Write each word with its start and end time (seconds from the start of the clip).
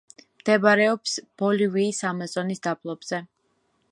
მდებარეობს 0.43 1.13
ბოლივიის 1.41 2.01
ამაზონის 2.13 2.65
დაბლობზე. 2.69 3.23